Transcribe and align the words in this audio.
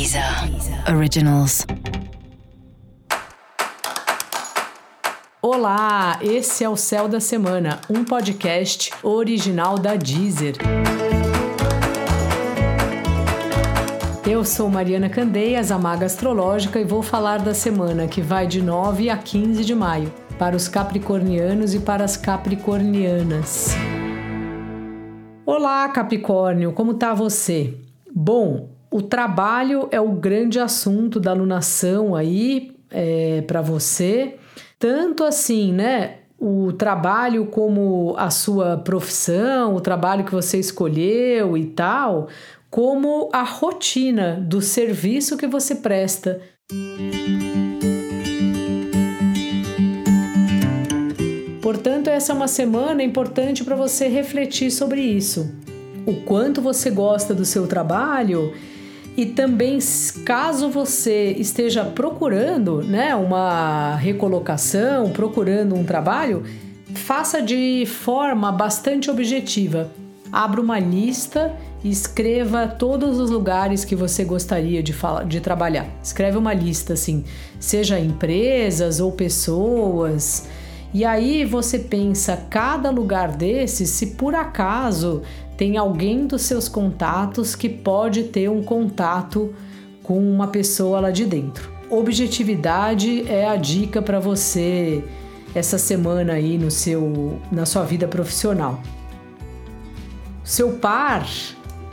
Deezer 0.00 0.24
Originals. 0.96 1.66
Olá, 5.42 6.18
esse 6.22 6.64
é 6.64 6.68
o 6.70 6.74
Céu 6.74 7.06
da 7.06 7.20
Semana, 7.20 7.82
um 7.90 8.02
podcast 8.02 8.92
original 9.02 9.78
da 9.78 9.96
Deezer. 9.96 10.54
Eu 14.26 14.42
sou 14.42 14.70
Mariana 14.70 15.10
Candeias, 15.10 15.70
a 15.70 15.78
Maga 15.78 16.06
Astrológica, 16.06 16.80
e 16.80 16.84
vou 16.84 17.02
falar 17.02 17.40
da 17.40 17.52
semana 17.52 18.08
que 18.08 18.22
vai 18.22 18.46
de 18.46 18.62
9 18.62 19.10
a 19.10 19.18
15 19.18 19.62
de 19.62 19.74
maio, 19.74 20.10
para 20.38 20.56
os 20.56 20.66
capricornianos 20.66 21.74
e 21.74 21.78
para 21.78 22.04
as 22.04 22.16
capricornianas. 22.16 23.74
Olá, 25.44 25.86
Capricórnio, 25.90 26.72
como 26.72 26.94
tá 26.94 27.12
você? 27.12 27.76
Bom, 28.10 28.79
o 28.90 29.00
trabalho 29.00 29.88
é 29.92 30.00
o 30.00 30.10
grande 30.10 30.58
assunto 30.58 31.20
da 31.20 31.30
alunação 31.30 32.14
aí 32.14 32.72
é, 32.90 33.42
para 33.42 33.62
você. 33.62 34.34
Tanto 34.78 35.22
assim, 35.22 35.72
né? 35.72 36.16
O 36.38 36.72
trabalho 36.72 37.46
como 37.46 38.14
a 38.16 38.30
sua 38.30 38.78
profissão, 38.78 39.76
o 39.76 39.80
trabalho 39.80 40.24
que 40.24 40.32
você 40.32 40.58
escolheu 40.58 41.56
e 41.56 41.66
tal, 41.66 42.28
como 42.68 43.28
a 43.32 43.42
rotina 43.42 44.42
do 44.44 44.60
serviço 44.60 45.36
que 45.36 45.46
você 45.46 45.76
presta. 45.76 46.40
Portanto, 51.62 52.08
essa 52.08 52.32
é 52.32 52.34
uma 52.34 52.48
semana 52.48 53.02
importante 53.02 53.62
para 53.62 53.76
você 53.76 54.08
refletir 54.08 54.70
sobre 54.72 55.00
isso. 55.00 55.54
O 56.06 56.14
quanto 56.22 56.60
você 56.60 56.90
gosta 56.90 57.34
do 57.34 57.44
seu 57.44 57.68
trabalho 57.68 58.52
e 59.20 59.26
também, 59.26 59.78
caso 60.24 60.70
você 60.70 61.32
esteja 61.32 61.84
procurando 61.84 62.82
né, 62.82 63.14
uma 63.14 63.94
recolocação, 63.96 65.10
procurando 65.10 65.74
um 65.74 65.84
trabalho, 65.84 66.42
faça 66.94 67.42
de 67.42 67.84
forma 67.84 68.50
bastante 68.50 69.10
objetiva. 69.10 69.90
Abra 70.32 70.58
uma 70.58 70.78
lista 70.78 71.54
e 71.84 71.90
escreva 71.90 72.66
todos 72.66 73.18
os 73.18 73.28
lugares 73.28 73.84
que 73.84 73.94
você 73.94 74.24
gostaria 74.24 74.82
de, 74.82 74.94
falar, 74.94 75.24
de 75.26 75.38
trabalhar. 75.38 75.86
Escreve 76.02 76.38
uma 76.38 76.54
lista 76.54 76.94
assim, 76.94 77.22
seja 77.58 78.00
empresas 78.00 79.00
ou 79.00 79.12
pessoas. 79.12 80.48
E 80.92 81.04
aí 81.04 81.44
você 81.44 81.78
pensa 81.78 82.36
cada 82.50 82.90
lugar 82.90 83.32
desses, 83.32 83.90
se 83.90 84.08
por 84.08 84.34
acaso 84.34 85.22
tem 85.56 85.76
alguém 85.76 86.26
dos 86.26 86.42
seus 86.42 86.68
contatos 86.68 87.54
que 87.54 87.68
pode 87.68 88.24
ter 88.24 88.50
um 88.50 88.62
contato 88.62 89.54
com 90.02 90.18
uma 90.18 90.48
pessoa 90.48 91.00
lá 91.00 91.10
de 91.10 91.24
dentro. 91.24 91.70
Objetividade 91.88 93.24
é 93.28 93.48
a 93.48 93.56
dica 93.56 94.00
para 94.00 94.18
você 94.18 95.04
essa 95.54 95.78
semana 95.78 96.34
aí 96.34 96.56
no 96.56 96.70
seu 96.70 97.38
na 97.50 97.66
sua 97.66 97.84
vida 97.84 98.08
profissional. 98.08 98.80
Seu 100.42 100.72
par, 100.72 101.26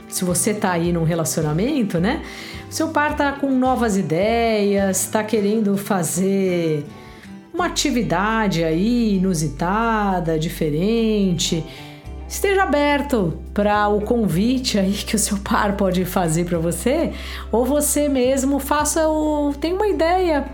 se 0.08 0.24
você 0.24 0.54
tá 0.54 0.72
aí 0.72 0.92
num 0.92 1.04
relacionamento, 1.04 2.00
né? 2.00 2.22
Seu 2.70 2.88
par 2.88 3.16
tá 3.16 3.32
com 3.32 3.50
novas 3.50 3.96
ideias, 3.96 5.06
tá 5.06 5.22
querendo 5.22 5.76
fazer 5.76 6.84
uma 7.58 7.66
atividade 7.66 8.62
aí 8.62 9.16
inusitada, 9.16 10.38
diferente 10.38 11.64
esteja 12.28 12.62
aberto 12.62 13.38
para 13.54 13.88
o 13.88 14.02
convite 14.02 14.78
aí 14.78 14.92
que 14.92 15.16
o 15.16 15.18
seu 15.18 15.38
par 15.38 15.76
pode 15.76 16.04
fazer 16.04 16.44
para 16.44 16.58
você, 16.58 17.12
ou 17.50 17.64
você 17.64 18.08
mesmo 18.08 18.58
faça 18.58 19.08
o 19.08 19.54
tem 19.58 19.72
uma 19.72 19.88
ideia. 19.88 20.44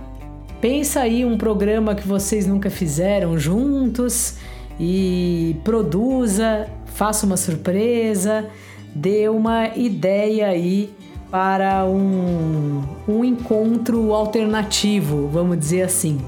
Pensa 0.60 1.00
aí 1.00 1.24
um 1.24 1.36
programa 1.36 1.94
que 1.94 2.06
vocês 2.06 2.46
nunca 2.46 2.70
fizeram 2.70 3.36
juntos 3.36 4.36
e 4.80 5.56
produza, 5.64 6.68
faça 6.86 7.26
uma 7.26 7.36
surpresa, 7.36 8.46
dê 8.94 9.28
uma 9.28 9.76
ideia 9.76 10.46
aí 10.46 10.94
para 11.30 11.84
um, 11.84 12.82
um 13.06 13.24
encontro 13.24 14.14
alternativo, 14.14 15.28
vamos 15.28 15.58
dizer 15.58 15.82
assim. 15.82 16.18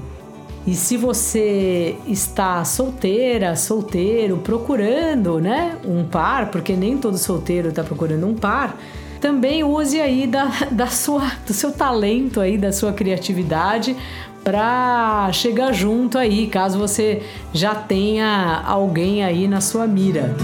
E 0.67 0.75
se 0.75 0.97
você 0.97 1.95
está 2.05 2.65
solteira, 2.65 3.55
solteiro, 3.55 4.35
procurando, 4.35 5.39
né, 5.39 5.77
um 5.85 6.03
par, 6.03 6.51
porque 6.51 6.75
nem 6.75 6.97
todo 6.97 7.17
solteiro 7.17 7.69
está 7.69 7.85
procurando 7.85 8.27
um 8.27 8.35
par, 8.35 8.77
também 9.21 9.63
use 9.63 9.97
aí 9.97 10.27
da, 10.27 10.51
da 10.69 10.87
sua, 10.87 11.31
do 11.47 11.53
seu 11.53 11.71
talento 11.71 12.41
aí, 12.41 12.57
da 12.57 12.73
sua 12.73 12.91
criatividade 12.91 13.95
para 14.43 15.29
chegar 15.31 15.71
junto 15.71 16.17
aí, 16.17 16.47
caso 16.47 16.77
você 16.77 17.23
já 17.53 17.73
tenha 17.73 18.61
alguém 18.65 19.23
aí 19.23 19.47
na 19.47 19.61
sua 19.61 19.87
mira. 19.87 20.35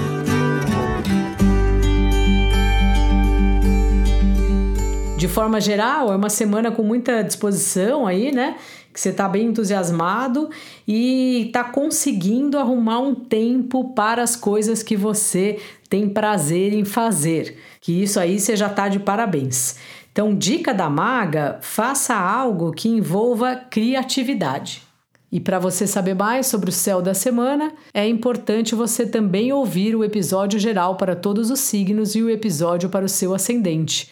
De 5.17 5.27
forma 5.27 5.59
geral, 5.61 6.11
é 6.11 6.15
uma 6.15 6.29
semana 6.29 6.69
com 6.69 6.83
muita 6.83 7.21
disposição 7.23 8.05
aí, 8.05 8.31
né? 8.33 8.55
Que 8.93 8.99
você 9.01 9.09
está 9.09 9.27
bem 9.27 9.47
entusiasmado 9.47 10.49
e 10.87 11.45
está 11.47 11.63
conseguindo 11.63 12.59
arrumar 12.59 12.99
um 12.99 13.15
tempo 13.15 13.93
para 13.93 14.21
as 14.21 14.35
coisas 14.35 14.83
que 14.83 14.95
você 14.95 15.59
tem 15.89 16.07
prazer 16.07 16.73
em 16.73 16.85
fazer. 16.85 17.57
Que 17.81 18.03
isso 18.03 18.19
aí 18.19 18.39
você 18.39 18.55
já 18.55 18.67
está 18.67 18.87
de 18.87 18.99
parabéns. 18.99 19.75
Então, 20.11 20.35
dica 20.35 20.73
da 20.73 20.89
maga: 20.89 21.57
faça 21.61 22.15
algo 22.15 22.71
que 22.71 22.87
envolva 22.87 23.55
criatividade. 23.55 24.83
E 25.31 25.39
para 25.39 25.57
você 25.57 25.87
saber 25.87 26.13
mais 26.13 26.45
sobre 26.45 26.69
o 26.69 26.71
céu 26.71 27.01
da 27.01 27.15
semana, 27.15 27.73
é 27.91 28.07
importante 28.07 28.75
você 28.75 29.03
também 29.03 29.51
ouvir 29.51 29.95
o 29.95 30.03
episódio 30.03 30.59
geral 30.59 30.95
para 30.95 31.15
todos 31.15 31.49
os 31.49 31.59
signos 31.59 32.13
e 32.13 32.21
o 32.21 32.29
episódio 32.29 32.87
para 32.87 33.03
o 33.03 33.09
seu 33.09 33.33
ascendente. 33.33 34.11